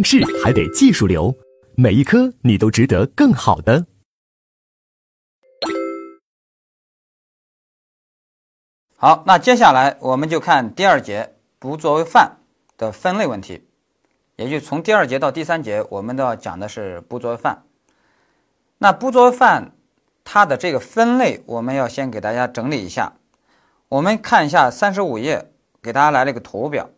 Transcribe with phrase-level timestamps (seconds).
[0.00, 1.36] 应试还得技术流，
[1.76, 3.84] 每一科你都值得更好的。
[8.96, 12.38] 好，那接下来我们就看第二节不作为范
[12.78, 13.68] 的分类问题，
[14.36, 17.64] 也就从第二节到第三节，我们都要讲的是不作为范。
[18.78, 19.72] 那不作为范，
[20.24, 23.12] 它的这个分类，我们要先给大家整理一下。
[23.90, 26.88] 我们看一下三十五页，给大家来了一个图表。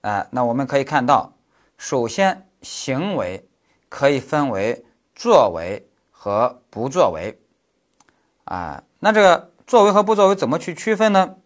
[0.00, 1.34] 哎，那我们可以看到，
[1.80, 3.48] 首先行为
[3.88, 7.40] 可以分为作为和不作为。
[8.44, 9.48] 啊，那这个。
[9.66, 11.36] 作为和不作为怎么去区分呢？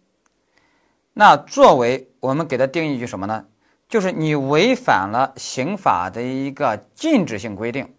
[1.12, 3.45] 那作为我们给它定义就什么呢？
[3.86, 7.95] 就是你违反了刑法的一个禁止性规定，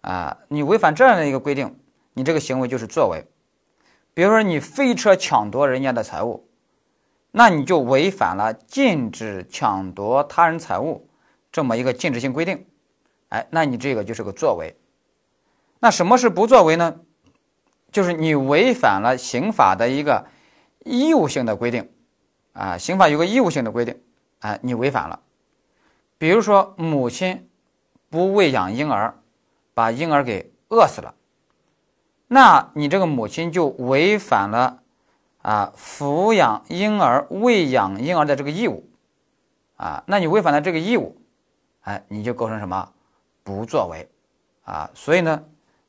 [0.00, 1.78] 啊，你违反这样的一个规定，
[2.14, 3.28] 你这个行为就是作为。
[4.12, 6.48] 比如说你飞车抢夺人家的财物，
[7.30, 11.07] 那你就违反了禁止抢夺他人财物
[11.52, 12.66] 这么一个禁止性规定，
[13.28, 14.76] 哎，那你这个就是个作为。
[15.80, 17.00] 那什么是不作为呢？
[17.90, 20.26] 就是你违反了刑法的一个
[20.84, 21.90] 义务性的规定，
[22.52, 24.00] 啊，刑法有个义务性的规定，
[24.40, 25.20] 啊，你违反了。
[26.18, 27.48] 比如说，母亲
[28.10, 29.20] 不喂养婴儿，
[29.72, 31.14] 把婴儿给饿死了，
[32.26, 34.82] 那你这个母亲就违反了
[35.40, 38.90] 啊抚养婴儿、喂养婴儿的这个义务，
[39.76, 41.17] 啊，那你违反了这个义务，
[41.88, 42.92] 哎，你就构成什么
[43.42, 44.10] 不作为，
[44.64, 45.42] 啊，所以呢。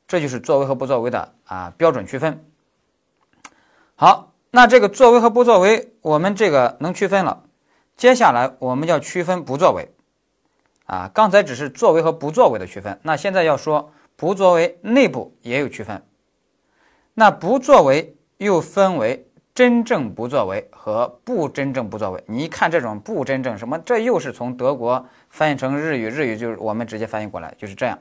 [0.08, 2.44] 这就是作为和不作为的啊标准区分。
[3.94, 7.44] 好，那这个作为和不作为，我们这个能区分了。
[7.96, 9.94] 接下来我们要区分不作为
[10.86, 16.04] 啊，刚才只是作为和不作为的区分，那现在要说不作为内部也有区分。
[17.14, 19.29] 那不作为又分为
[19.60, 22.24] 真正不作为和不真正不作为。
[22.26, 27.98] 你一看这种不真正什么，这又是从德国翻译成日语，日语就是我们直接翻译过来就是这样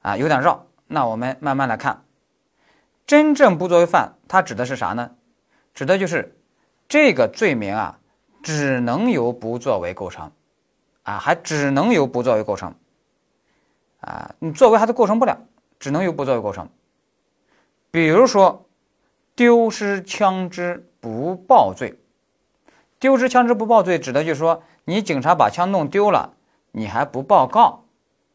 [0.00, 0.64] 啊，有点绕。
[0.86, 2.02] 那我们慢慢来看，
[3.06, 5.10] 真正不作为犯，它指的是啥呢？
[5.74, 6.34] 指的就是
[6.88, 7.98] 这个罪名啊，
[8.42, 10.32] 只能由不作为构成，
[11.02, 12.74] 啊，还只能由不作为构成，
[14.00, 15.36] 啊，你作为还是构成不了，
[15.78, 16.66] 只能由不作为构成。
[17.90, 18.64] 比如说，
[19.34, 21.98] 丢失枪支不报罪，
[22.98, 26.34] 丢失枪支不报罪，指的就是说你警察把枪弄丢了，
[26.70, 27.84] 你还不报告，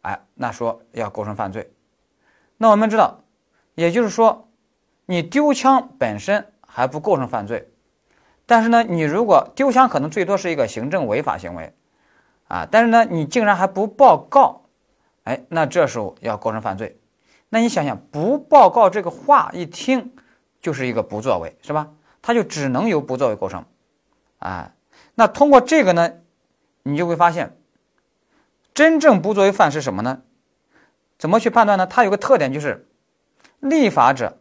[0.01, 1.71] 哎，那说要构成犯罪。
[2.57, 3.19] 那我们知道，
[3.75, 4.49] 也就是说，
[5.05, 7.69] 你丢枪本身还不构成犯罪，
[8.47, 11.73] 但是呢，你如果丢枪可能最多是一个行政违法行为，
[12.47, 14.63] 啊，但是呢，你竟然还不报告，
[15.25, 16.99] 哎，那这时候要构成犯罪。
[17.49, 20.11] 那你想想，不报告这个话一听
[20.61, 21.91] 就是一个不作为，是吧？
[22.21, 23.65] 它就只能由不作为构成，
[24.39, 24.73] 啊，
[25.15, 26.13] 那通过这个呢，
[26.83, 27.57] 你就会发现，
[28.73, 30.23] 真正不作为犯是什么呢？
[31.17, 31.87] 怎么去判断呢？
[31.87, 32.87] 它有个特点，就是
[33.59, 34.37] 立法者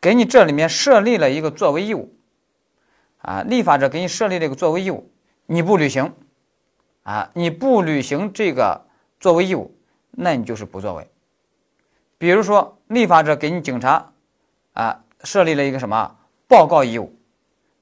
[0.00, 2.14] 给你这里面设立了一个作为义务，
[3.18, 5.10] 啊，立法者给你设立了一个作为义务，
[5.46, 6.14] 你不履行，
[7.02, 8.86] 啊，你不履行这个
[9.18, 9.76] 作为义务，
[10.10, 11.10] 那你就是不作为。
[12.16, 14.12] 比如说，立法者给你警察
[14.72, 16.16] 啊设立了一个什么
[16.46, 17.14] 报告义务，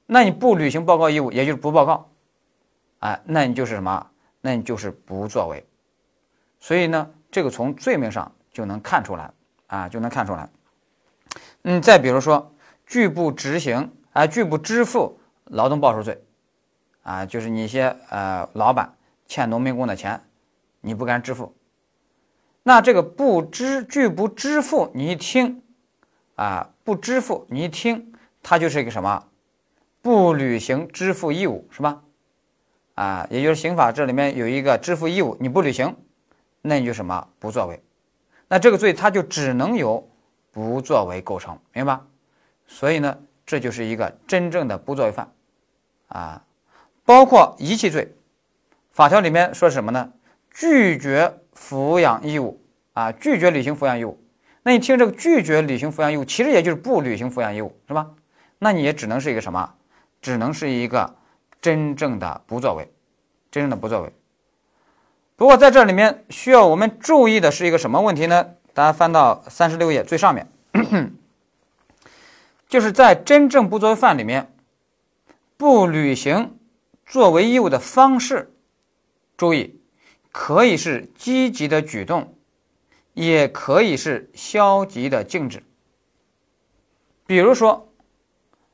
[0.05, 2.09] 那你不履行报告义务，也就是不报告，
[2.99, 4.07] 啊，那你就是什么？
[4.41, 5.65] 那你就是不作为。
[6.59, 7.09] 所以呢？
[7.31, 9.31] 这个从罪名上就能看出来
[9.67, 10.49] 啊，就能看出来。
[11.61, 12.51] 嗯，再比如说
[12.87, 16.23] 拒不执行啊，拒不支付劳动报酬罪
[17.03, 18.95] 啊，就是你一些呃老板
[19.27, 20.19] 欠农民工的钱，
[20.81, 21.53] 你不敢支付。
[22.63, 25.61] 那这个不支拒不支付，你一听
[26.39, 29.25] 啊，不支付，你一听，它就是一个什么？
[30.01, 32.01] 不履行支付义务是吧？
[32.95, 35.93] 啊，也就是刑法这里面有一个支付义务，你不履行。
[36.61, 37.81] 那你就什么不作为，
[38.47, 40.09] 那这个罪它就只能由
[40.49, 41.99] 不作为构成，明白？
[42.67, 45.29] 所以呢，这就是一个真正的不作为犯，
[46.07, 46.41] 啊，
[47.03, 48.13] 包括遗弃罪，
[48.91, 50.13] 法条里面说什么呢？
[50.51, 52.61] 拒绝抚养义务
[52.93, 54.17] 啊，拒绝履行抚养义务。
[54.69, 58.05] 那你听这个拒绝履行抚养义务，其实也就是不履行抚养义务，是吧？
[58.59, 59.73] 那你也只能是一个什么？
[60.21, 61.15] 只能是一个
[61.59, 62.87] 真正的不作为，
[63.49, 64.13] 真正的不作为。
[65.35, 68.45] 不过在这里面需要我们注意的是一个什么问题呢？
[68.75, 70.47] 大家翻到三十六页最上面，
[72.69, 74.53] 就是在真正不作为犯里面，
[75.57, 76.55] 不履行
[77.07, 78.53] 作为义务的方式，
[79.35, 79.81] 注意，
[80.31, 82.35] 可以是积极的举动，
[83.19, 85.61] 也可以是消极的静止。
[87.25, 87.89] 比如说，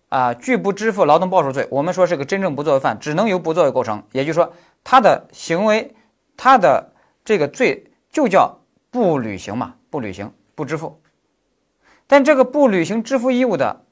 [0.10, 4.54] 啊，拒不支付劳动报酬罪，我们说是个真正不作为犯，只能由不作为构成，也就是说，
[4.84, 5.96] 他的行为。
[6.38, 6.92] 他的
[7.24, 8.60] 这个罪就叫
[8.92, 11.02] 不履行嘛，不履行不支付。
[12.08, 13.86] 但这个不履行支付义务的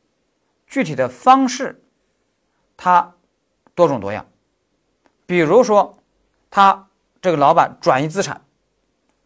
[0.68, 1.82] 具体的方式，
[2.76, 3.16] 它
[3.74, 4.26] 多种多样。
[5.26, 5.98] 比如说，
[6.52, 6.90] 他
[7.22, 8.42] 这个老板转移资产，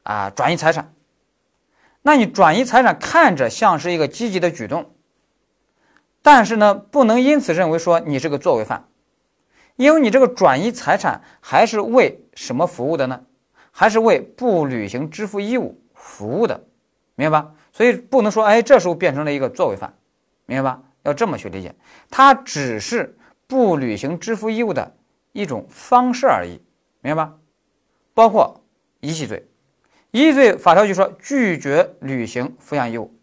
[0.03, 0.93] 啊，转移财产，
[2.01, 4.95] 那你转移财产看着像是一个积极的举动，
[6.21, 8.87] 但是呢，不能因此认为说你是个作为犯，
[9.75, 13.25] 因为你这个转移财产还是为什么服务的呢？
[13.71, 16.63] 还是为不履行支付义务服务的，
[17.15, 17.51] 明白吧？
[17.71, 19.93] 所以不能说，哎，这时候变成了一个作为犯，
[20.45, 20.81] 明白吧？
[21.03, 21.75] 要这么去理解，
[22.09, 24.93] 他只是不履行支付义务的。
[25.33, 26.59] 一种方式而已，
[27.01, 27.35] 明白吧？
[28.15, 28.63] 包括
[29.01, 29.47] 遗弃罪，
[30.11, 33.13] 一罪法条就说拒绝履行抚养义务，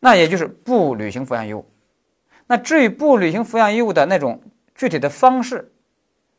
[0.00, 1.70] 那也就是不履行抚养义务。
[2.46, 4.42] 那至于不履行抚养义务的那种
[4.74, 5.72] 具体的方式，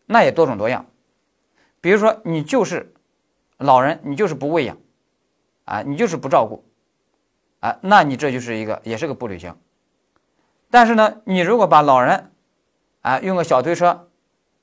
[0.06, 0.86] 那也多种多样。
[1.82, 2.94] 比如说，你就是
[3.58, 4.78] 老人，你就是不喂养，
[5.66, 6.64] 啊，你就是不照顾，
[7.60, 9.56] 啊，那你这就是一个也是个不履行。
[10.70, 12.32] 但是呢，你如果把老人，
[13.02, 14.10] 啊，用个小推车。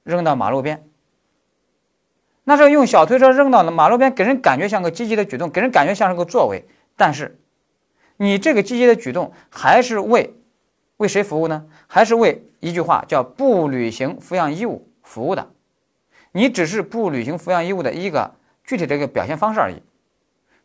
[0.05, 0.85] 扔到马路边，
[2.45, 6.67] 那这用小推车扔到马路边，给人感觉像个积极的举动，给人感觉像是个作为。
[6.97, 7.39] 但是，
[8.17, 10.35] 你这个积极的举动还是为
[10.97, 11.67] 为谁服务呢？
[11.87, 15.53] 还是为一句话叫不履行抚养义务服务的？
[16.33, 18.35] 你只是不履行抚养义务的一个
[18.65, 19.83] 具体的一个表现方式而已。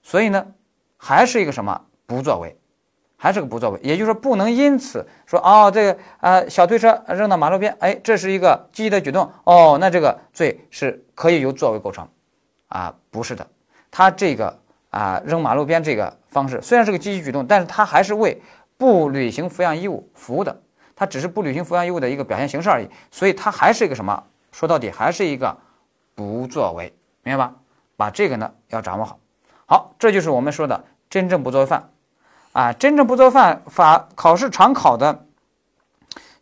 [0.02, 0.48] 所以呢，
[0.98, 2.58] 还是一个什么不作为？
[3.18, 12.08] 还是个不作为，也就是说，不能因此说哦，这个啊小推车扔到马路边，哎，这是一个积极的举动哦，那这个罪是可以由作为构成，
[12.68, 13.46] 啊，不是的，
[13.90, 14.60] 他这个
[14.92, 18.40] 啊扔马路边这个方式虽然是个积极举动，但是他还是为
[18.78, 20.56] 不履行抚养义务服务的，
[20.96, 24.24] 他只是不履行抚养义务的一个表现形式而已，所以他还是一个什么？
[24.52, 25.58] 说到底还是一个
[26.14, 26.94] 不作为，
[27.24, 27.54] 明白吧？
[27.96, 29.20] 把这个呢要掌握好，
[29.66, 31.90] 好，这就是我们说的真正不作为犯。
[32.58, 35.26] 啊，真正不作犯法考试常考的，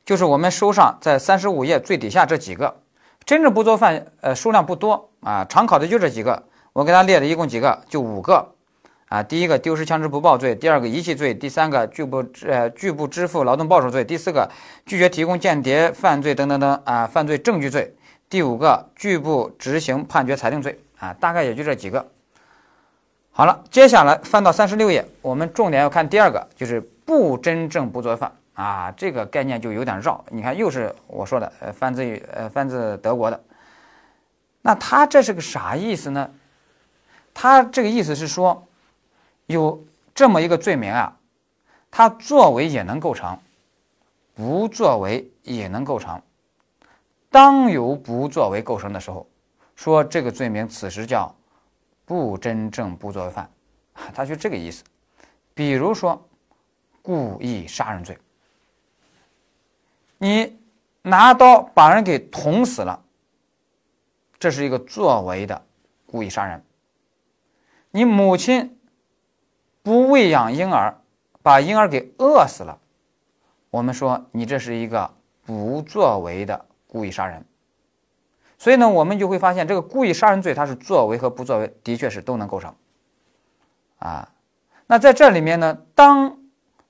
[0.05, 2.77] 就是我们书上在三十五页最底下这几个。
[3.25, 6.43] 真正不作犯，呃，数量不多啊，常考的就这几个。
[6.71, 8.53] 我给他列了一共几个，就五个。
[9.09, 14.49] 啊，第一个丢失枪支不报罪，第二个遗弃罪，第三个拒不呃拒不支付劳动报酬罪，第四个
[14.85, 17.93] 拒绝提供间谍犯罪等等等啊犯罪证据罪，
[18.29, 22.07] 第五个拒不执行判决裁定罪啊，大概也就这几个。
[23.37, 30.23] 好了，接下来翻到三十六页，我们重点要看第二个，就是不真正不作为犯啊，这个概念就有点绕。
[30.29, 33.37] 你看，又是我说的，呃，翻自于呃翻自德国的。
[34.61, 36.31] 那他这是个啥意思呢？
[37.33, 38.65] 他这个意思是说，
[39.47, 39.83] 有
[40.13, 41.13] 这么一个罪名啊，
[41.91, 43.37] 他作为也能构成，
[44.33, 46.21] 不作为也能构成。
[47.29, 49.27] 当有不作为构成的时候，
[49.75, 51.34] 说这个罪名此时叫。
[52.05, 53.49] 不真正不作为犯，
[54.13, 54.83] 他就这个意思。
[55.53, 56.27] 比如说，
[57.01, 58.17] 故意杀人罪，
[60.17, 60.57] 你
[61.01, 63.03] 拿刀把人给捅死了，
[64.37, 65.65] 这是一个作为的
[66.05, 66.63] 故意杀人。
[67.91, 68.77] 你母亲
[69.81, 70.99] 不喂养婴儿，
[71.41, 72.77] 把婴儿给饿死了，
[73.69, 75.13] 我们说你这是一个
[75.45, 77.45] 不作为的故意杀人。
[78.57, 82.73] 所以呢，我们就会发现，这个故意杀人罪，它是作为和不作为，的确是都能构成。
[83.99, 84.31] 啊，
[84.87, 86.37] 那在这里面呢，当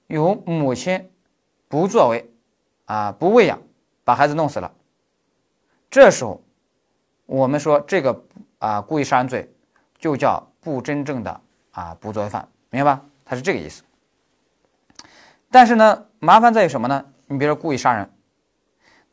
[0.07, 1.09] 有母亲
[1.67, 2.31] 不作为，
[2.85, 3.59] 啊，不喂养，
[4.03, 4.71] 把孩子弄死了，
[5.89, 6.41] 这时候，
[7.25, 8.23] 我们说这个
[8.59, 9.51] 啊，故意杀人罪
[9.97, 11.41] 就叫不真正的
[11.71, 13.05] 啊不作为犯，明白吧？
[13.25, 13.83] 它是这个意思。
[15.49, 17.05] 但是呢，麻烦在于什么呢？
[17.27, 18.09] 你比如说故意杀人，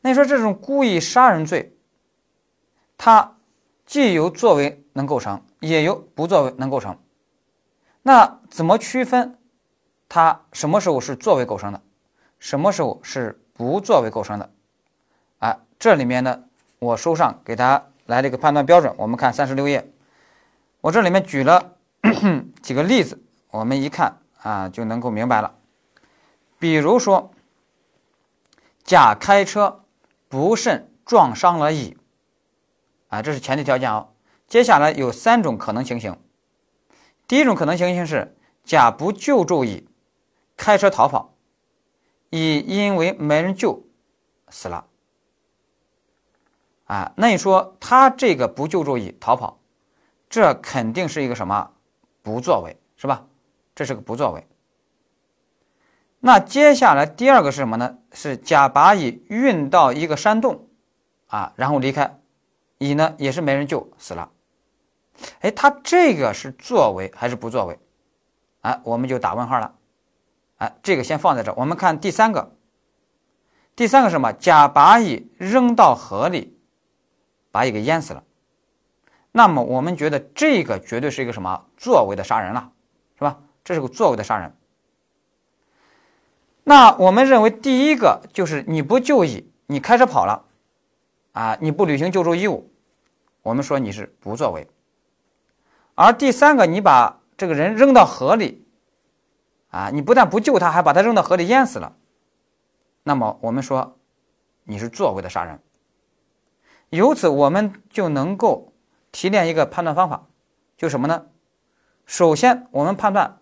[0.01, 1.72] 那你说这种故意杀人罪。
[3.05, 3.35] 它
[3.85, 6.97] 既有作为能构成，也有不作为能构成。
[8.01, 9.37] 那怎么区分
[10.07, 11.81] 它什么时候是作为构成的，
[12.39, 14.49] 什么时候是不作为构成的？
[15.39, 16.43] 啊，这里面呢，
[16.79, 18.93] 我书上给大家来了一个判断标准。
[18.95, 19.91] 我们看三十六页，
[20.79, 21.75] 我这里面举了
[22.63, 25.55] 几个例子，我们一看啊就能够明白了。
[26.57, 27.33] 比如说，
[28.85, 29.83] 甲开车
[30.29, 31.97] 不慎撞伤了乙。
[33.13, 34.09] 啊，这是前提条件啊。
[34.47, 36.17] 接下来有三种可能情形。
[37.27, 39.87] 第一种可能情形是甲不救助乙，
[40.57, 41.35] 开车逃跑，
[42.31, 43.85] 乙因为没人救
[44.49, 44.87] 死了。
[46.85, 49.59] 啊，那你说他这个不救助乙逃跑，
[50.27, 51.69] 这肯定是一个什么
[52.23, 53.27] 不作为，是吧？
[53.75, 54.47] 这是个不作为。
[56.19, 57.99] 那接下来第二个是什么呢？
[58.11, 60.67] 是甲把乙运到一个山洞，
[61.27, 62.19] 啊，然后离开。
[62.83, 64.29] 乙呢也是没人救死了，
[65.39, 67.79] 哎，他这个是作为还是不作为？
[68.61, 69.73] 哎，我们就打问号了。
[70.57, 71.55] 哎，这个先放在这儿。
[71.57, 72.55] 我们看第三个，
[73.75, 74.33] 第三个什么？
[74.33, 76.57] 甲把乙扔到河里，
[77.51, 78.23] 把乙给淹死了。
[79.31, 82.71] 那么我们觉得这个绝对是一个什么作为的杀人了，
[83.17, 83.39] 是吧？
[83.63, 84.53] 这是个作为的杀人。
[86.65, 90.45] 那我们认为第一个就是你不救乙，你开车跑了，
[91.31, 92.69] 啊，你不履行救助义务，
[93.43, 94.67] 我们说你是不作为。
[95.93, 98.65] 而第三个，你把这个人扔到河里，
[99.69, 101.95] 啊，你不但不救他，还把他扔到河里淹死了，
[103.03, 103.99] 那么我们说
[104.63, 105.59] 你是作为的杀人。
[106.89, 108.73] 由此我们就能够
[109.11, 110.27] 提炼一个判断方法，
[110.77, 111.27] 就什么呢？
[112.05, 113.39] 首先我们判断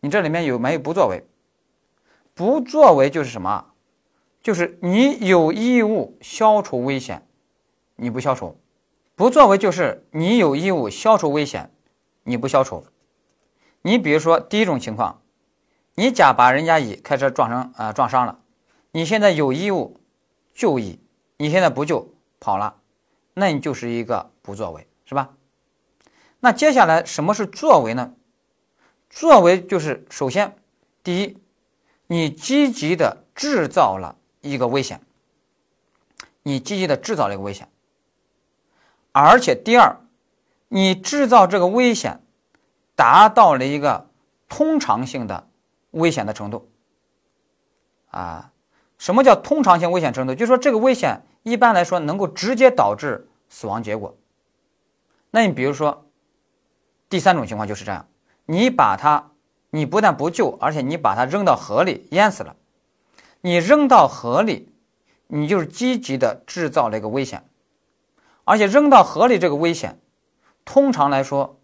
[0.00, 1.26] 你这里面有没有不作为。
[2.34, 3.66] 不作为就是什么？
[4.42, 7.26] 就是你有义务消除危险，
[7.96, 8.56] 你不消除；
[9.20, 11.70] 不作为就是你有义务消除危险，
[12.22, 12.86] 你不消除。
[13.82, 15.20] 你比如说第一种情况，
[15.94, 18.40] 你甲把人家乙开车撞成啊撞伤了，
[18.92, 20.00] 你现在有义务
[20.54, 20.98] 救乙，
[21.36, 22.76] 你现在不救跑了，
[23.34, 25.34] 那你就是一个不作为，是吧？
[26.40, 28.14] 那接下来什么是作为呢？
[29.10, 30.56] 作为就是首先
[31.02, 31.36] 第一。
[32.06, 35.02] 你积极的制造了一个危险，
[36.42, 37.68] 你积极的制造了一个危险，
[39.12, 39.96] 而且第二，
[40.68, 42.20] 你制造这个危险
[42.94, 44.08] 达到了一个
[44.48, 45.48] 通常性的
[45.92, 46.68] 危险的程度。
[48.10, 48.52] 啊，
[48.98, 50.34] 什么叫通常性危险程度？
[50.34, 54.16] 就是说这个危险一般来说能够直接导致死亡结果。
[55.30, 56.06] 那你比如说
[57.08, 58.06] 第三种情况就是这样，
[58.46, 59.26] 你把它。
[59.72, 62.56] 你不但不救，而且你把它扔到河里淹死了。
[63.40, 64.68] 你扔到河里，
[65.28, 67.48] 你就是积极的制造了一个危险，
[68.50, 70.00] 而且扔到河里这个危险，
[70.64, 71.60] 通常来说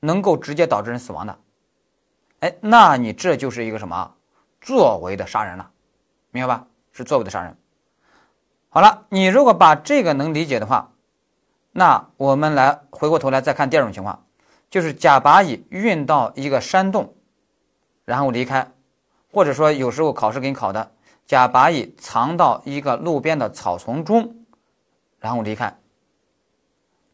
[0.00, 1.38] 能够直接导致人死亡的。
[2.38, 4.14] 哎，那你这就是一个什么
[4.58, 5.70] 作为的杀人了，
[6.30, 6.66] 明白吧？
[6.92, 7.54] 是作为的杀人。
[8.70, 10.92] 好了，你如果把这个能理解的话，
[11.72, 14.24] 那我们来回过头来再看第二种情况，
[14.70, 17.12] 就是甲把乙运到一个山洞。
[18.06, 18.72] 然后离开，
[19.30, 20.90] 或者说有时候考试给你考的，
[21.26, 24.46] 甲把乙藏到一个路边的草丛中，
[25.18, 25.76] 然后离开。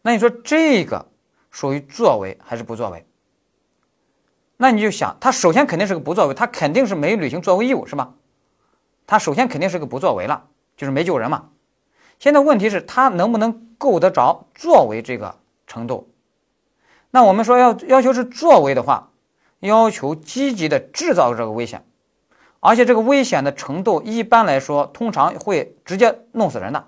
[0.06, 1.04] 那你说这个
[1.50, 3.04] 属于作为还是不作为？
[4.56, 8.14] 那你就想，他首先肯定是个不作为，他肯定是没履行作为义务，是吧？
[9.04, 10.44] 他首先肯定是个不作为了，
[10.76, 11.48] 就是没救人嘛。
[12.20, 15.34] 现在问题是，他能不能够得着作为这个
[15.66, 16.08] 程度？
[17.10, 19.10] 那我们说要要求是作为的话。
[19.60, 21.84] 要求积极的制造这个危险，
[22.60, 26.86] 而且这个危险的程度一般来说通常会直接弄死人的。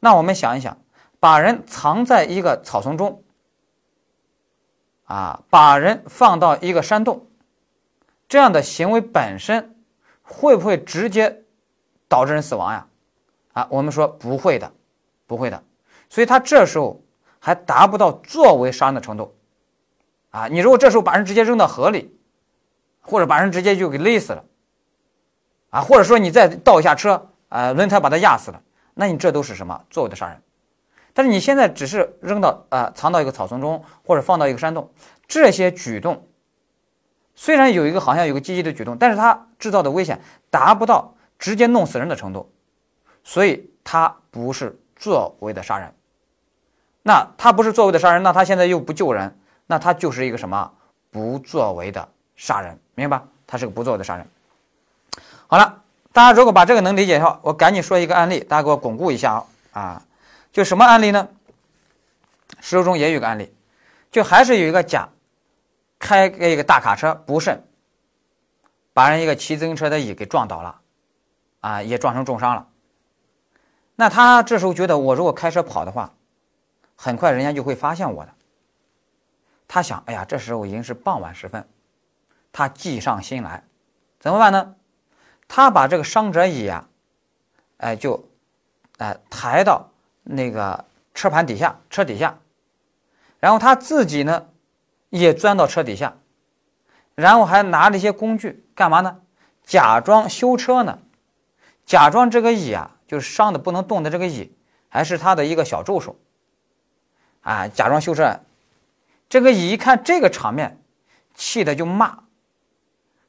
[0.00, 0.78] 那我们想一想，
[1.20, 3.22] 把人藏在一个草丛中，
[5.04, 7.26] 啊，把人放到一个山洞，
[8.26, 9.76] 这样的行为本身
[10.22, 11.44] 会不会直接
[12.08, 12.86] 导致人死亡呀？
[13.52, 14.72] 啊，我们说不会的，
[15.26, 15.62] 不会的。
[16.08, 17.02] 所以他这时候
[17.38, 19.36] 还达不到作为杀人的程度。
[20.30, 22.16] 啊，你如果这时候把人直接扔到河里，
[23.00, 24.44] 或者把人直接就给勒死了，
[25.70, 28.62] 啊，或者说你再倒一下车，啊，轮胎把他压死了，
[28.94, 30.40] 那你这都是什么作为的杀人？
[31.20, 34.90] 但是你现在只是扔到啊，藏到一个草丛中，或者放到一个山洞，
[35.28, 36.26] 这些举动
[37.34, 42.50] 虽然有一个好像有个积极的举动，但是它制造的危险达不到直接弄死人的程度，
[43.22, 45.92] 所以它不是作为的杀人。
[47.02, 49.38] 那他不是作为的杀人，那他现在又不救人。
[49.66, 50.72] 那他就是一个什么
[51.10, 53.24] 不作为的杀人，明白吧？
[53.46, 54.26] 他是个不作为的杀人。
[55.48, 55.82] 好了，
[56.14, 59.44] 大家如果把这个能理解的话，我赶紧说一个案例，大家给我巩固一下啊
[59.82, 60.02] 啊。
[60.52, 61.28] 就什么案例呢？
[62.60, 63.54] 实务中也有个案例，
[64.10, 65.08] 就还是有一个甲
[65.98, 67.62] 开一个大卡车不慎，
[68.92, 70.80] 把人一个骑自行车的乙给撞倒了，
[71.60, 72.68] 啊，也撞成重伤了。
[73.94, 76.12] 那他这时候觉得，我如果开车跑的话，
[76.96, 78.34] 很快人家就会发现我的。
[79.68, 81.68] 他想，哎呀，这时候已经是傍晚时分，
[82.50, 83.62] 他计上心来，
[84.18, 84.74] 怎么办呢？
[85.46, 86.88] 他把这个伤者乙啊，
[87.76, 88.28] 哎，就，
[88.98, 89.89] 哎，抬到
[90.32, 92.38] 那个车盘底下，车底下，
[93.40, 94.46] 然后他自己呢，
[95.08, 96.16] 也钻到车底下，
[97.14, 99.20] 然后还拿了一些工具，干嘛呢？
[99.64, 100.98] 假装修车呢，
[101.84, 104.56] 假装这个乙啊，就是伤的不能动的这个乙，
[104.88, 106.16] 还是他的一个小助手，
[107.42, 108.40] 啊，假装修车。
[109.28, 110.80] 这个乙一看这个场面，
[111.34, 112.24] 气的就骂，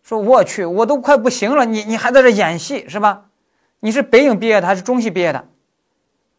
[0.01, 3.25] 说：“我去，我都快不行了，你你还在这演戏是吧？
[3.81, 5.47] 你是北影毕业的还是中戏毕业的？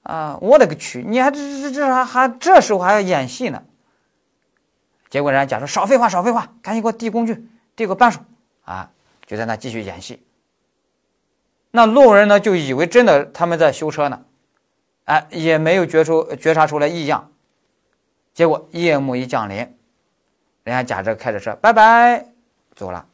[0.03, 3.63] 啊，我勒个去，你还这这这还还这时候还要演戏呢？
[5.09, 8.21] 结果人家甲说少废话，少废话，赶紧给我递工具，递个扳手
[8.65, 8.91] 啊，
[9.27, 10.23] 就在那继续演戏。
[11.71, 14.25] 那路人呢就以为真的他们在修车呢，
[15.05, 17.31] 哎，也没有觉出觉察出来异样。
[18.35, 22.27] 结果夜幕一降临，人家甲这开着车，拜拜，
[22.75, 23.07] 走了。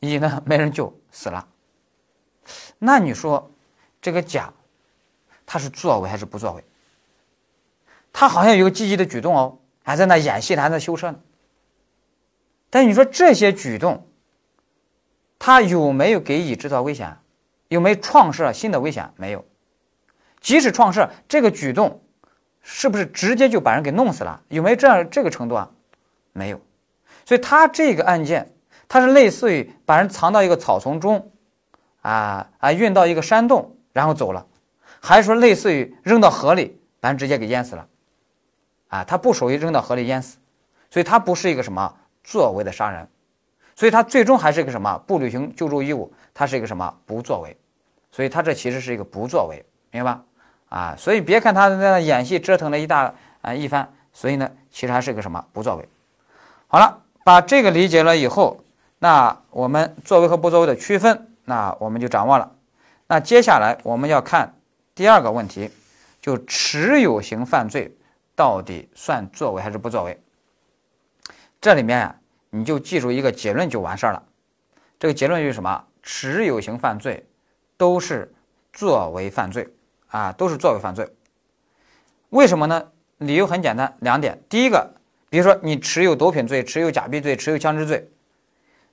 [0.00, 1.48] 乙呢没人救，死了。
[2.78, 3.50] 那你说，
[4.02, 4.52] 这个甲，
[5.46, 6.64] 他是作为还是不作为？
[8.12, 11.20] 他好像有个积极的举动哦，还在那演戏，还在修车呢。
[12.68, 14.08] 但你说这些举动，
[15.38, 17.16] 他有没有给乙制造危险？
[17.68, 19.12] 有没有创设新的危险？
[19.16, 19.44] 没有。
[20.40, 22.02] 即使创设这个举动，
[22.62, 24.42] 是不是直接就把人给弄死了？
[24.48, 25.70] 有没有这样这个程度啊？
[26.32, 26.60] 没有。
[27.24, 28.54] 所以他这个案件，
[28.88, 31.32] 他是类似于把人藏到一个草丛中，
[32.02, 34.46] 啊啊，运到一个山洞，然后走了，
[35.06, 37.86] 还说类似于扔到河里，咱直接给淹死了？
[38.88, 40.36] 啊，他不属于扔到河里淹死，
[40.90, 41.94] 所以他不是一个什么
[42.24, 43.08] 作为的杀人。
[43.76, 47.56] 所以他最终还是一个什么不履行救助义务，他是一个什么不作为，
[48.10, 50.24] 所以他这其实是一个不作为，明白吧？
[50.70, 55.88] 啊，所以别看他在那演戏折腾了一大啊一番，所以呢，其实还是一个什么不作为。
[56.66, 58.58] 好了，把这个理解了以后，
[58.98, 62.50] 那我们作为和不作为的区分，那我们就掌握了。
[63.06, 64.52] 那接下来我们要看
[64.96, 65.70] 第二个问题，
[66.20, 67.94] 就持有型犯罪
[68.34, 70.20] 到底算作为还是不作为？
[71.60, 72.16] 这里面呀。
[72.50, 74.22] 你就记住一个结论就完事儿了，
[74.98, 75.84] 这个结论就是什么？
[76.02, 77.26] 持有型犯罪
[77.76, 78.32] 都是
[78.72, 79.68] 作为犯罪
[80.06, 81.06] 啊，都是作为犯罪。
[82.30, 82.92] 为什么呢？
[83.18, 84.40] 理由很简单，两点。
[84.48, 84.94] 第一个，
[85.28, 88.08] 比如说你持有毒品罪、持有假币罪、持有枪支罪，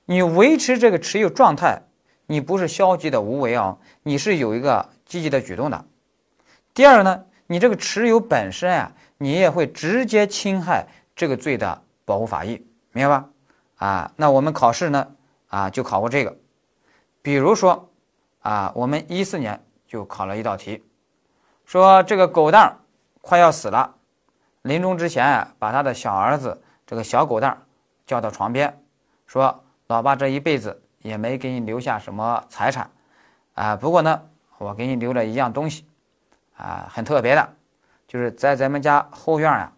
[0.04, 1.80] 你维持这个持有状态，
[2.26, 5.86] 你不是消极的无为啊，你是有一个积极的举动的。
[6.74, 13.28] 第二呢，你这个持有本身啊，你也会直接侵害这个罪的保护法益，明白吧？
[13.76, 15.06] 啊，那我们考试呢？
[15.46, 16.36] 啊，就考过这个。
[17.22, 17.88] 比如说，
[18.40, 20.82] 啊，我们一四年就考了一道题，
[21.64, 22.76] 说这个狗蛋儿
[23.20, 23.94] 快要死了，
[24.62, 27.62] 临终之前啊，把他的小儿子这个小狗蛋儿
[28.04, 28.82] 叫到床边，
[29.28, 32.90] 说：“老爸这一辈子也没给你留下什么财产，
[33.54, 34.22] 啊，不过呢，
[34.58, 35.86] 我给你留了一样东西，
[36.56, 37.56] 啊，很特别的，
[38.06, 39.72] 就是在咱们家后院呀，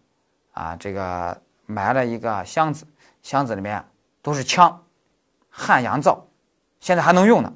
[0.53, 2.87] 啊，这个埋了一个箱子，
[3.23, 3.85] 箱子里面。”
[4.27, 4.85] 都是枪，
[5.49, 6.27] 汉阳造，
[6.81, 7.55] 现在还能用呢，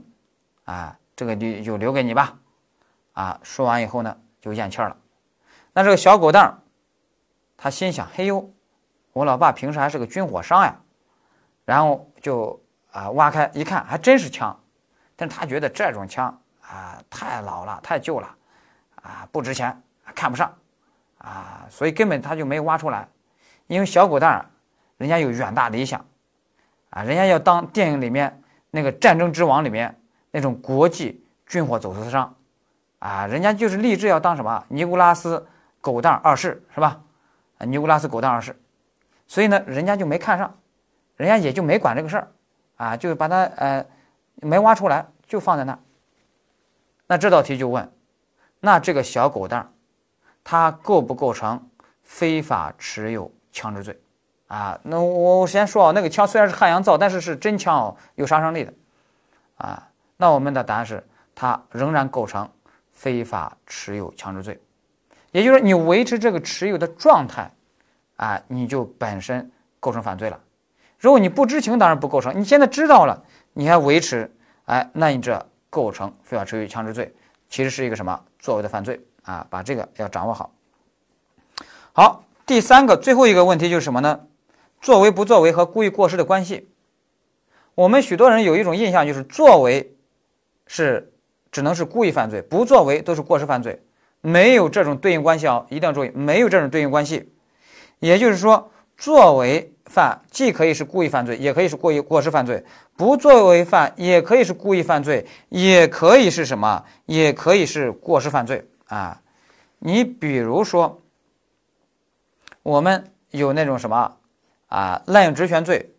[0.67, 2.39] 啊，这个就就留给你吧，
[3.13, 4.97] 啊，说完以后呢，就咽气了。
[5.73, 6.59] 那这个小狗蛋儿
[7.57, 8.49] 他心想：嘿呦，
[9.13, 10.77] 我老爸平时还是个军火商呀，
[11.65, 14.57] 然后就啊挖开一看，还真是枪，
[15.17, 18.33] 但他觉得这种枪啊太老了，太旧了，
[19.03, 19.83] 啊不值钱，
[20.15, 20.55] 看不上，
[21.19, 23.09] 啊，所以根本他就没挖出来，
[23.67, 24.47] 因为小狗蛋儿
[24.99, 26.05] 人家有远大理想。
[26.91, 29.97] 啊，人家要当电影里面那个《战争之王》里面
[30.33, 32.35] 那种国际军火走私商，
[32.99, 35.47] 啊，人家就是立志要当什么尼古拉斯
[35.81, 37.01] 狗蛋二世，是吧？
[37.59, 38.61] 啊，尼古拉斯狗蛋二世，
[39.29, 40.53] 所以呢，人家就没看上，
[41.15, 42.33] 人家也就没管这个事儿，
[42.77, 43.87] 啊，就把它呃
[44.35, 45.79] 没挖出来，就放在那。
[47.07, 47.89] 那这道题就问，
[48.61, 49.73] 那这个小狗蛋，
[50.45, 51.69] 它构不构成
[52.03, 53.99] 非法持有枪支罪？
[54.47, 58.73] 啊，那我我先说啊，那个枪虽然是汉阳造，但是是真枪哦，有杀伤力的，
[59.57, 62.51] 啊，那我们的答案是它仍然构成
[62.93, 64.61] 非法持有枪支罪，
[65.31, 67.51] 也就是你维持这个持有的状态，
[68.17, 70.41] 啊，你就本身构成犯罪了。
[70.99, 72.39] 如果你不知情，当然不构成。
[72.39, 74.31] 你现在知道了，你还维持，
[74.65, 77.15] 哎，那你这构成非法持有枪支罪，
[77.49, 79.47] 其实是一个什么作为的犯罪啊？
[79.49, 80.53] 把这个要掌握好。
[81.93, 84.27] 好，第三个最后一个问题就是什么呢？
[84.81, 86.69] 作为不作为和故意过失的关系，
[87.75, 89.95] 我们许多人有一种印象，就是作为
[90.67, 91.13] 是
[91.53, 93.85] 只能是故意犯罪，不作为都是过失犯罪，
[94.23, 95.67] 没有这种对应关系啊！
[95.69, 97.31] 一定要注意，没有这种对应关系。
[97.99, 102.63] 也就是说，作为犯既可以是故意犯罪，也可以是过意过失犯罪；
[102.97, 106.85] 不作为犯也可以是故意犯罪，也可以是什么？
[107.07, 109.21] 也可以是过失犯罪啊！
[109.81, 111.03] 你比如说，
[112.63, 114.17] 我们有那种什么？
[114.69, 115.91] 啊，滥用职权罪，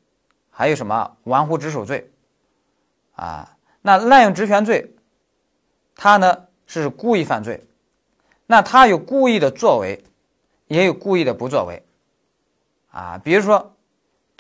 [0.50, 2.10] 还有什么玩忽职守罪？
[3.16, 4.90] 啊，那滥用职权罪，
[5.96, 7.66] 他呢是故意犯罪，
[8.48, 10.02] 那他有故意的作为，
[10.68, 11.84] 也有故意的不作为。
[12.92, 13.71] 啊，比如说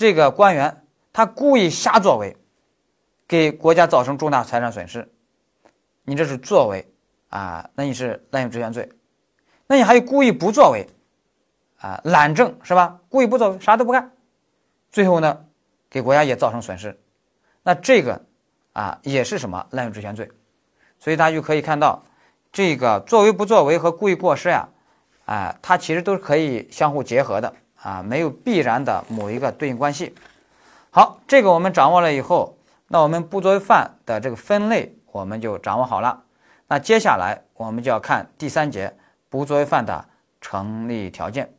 [0.01, 0.83] 这个官员
[1.13, 2.35] 他故意瞎作为，
[3.27, 5.07] 给国家造成重大财产损失，
[6.05, 6.91] 你这是作为
[7.29, 8.91] 啊，那你是滥用职权罪。
[9.67, 10.87] 那你还有故意不作为，
[11.77, 12.99] 啊，懒政是吧？
[13.09, 14.11] 故意不作为，啥都不干。
[14.89, 15.45] 最后呢，
[15.87, 16.99] 给国家也造成损失，
[17.61, 18.25] 那这个
[18.73, 20.27] 啊也是什么滥用职权罪？
[20.97, 22.03] 所以大家就可以看到，
[22.51, 24.67] 这个作为不作为和故意过失呀，
[25.25, 30.15] 啊，它其实都是可以相互结合的啊，没有必然的某一个对应关系。
[30.89, 36.23] 好，这个我们掌握了以后，那我们不作为犯的这个分类我们就掌握好了。
[36.67, 38.95] 那接下来我们就要看第三节
[39.29, 40.05] 不作为犯的
[40.39, 41.53] 成立条件。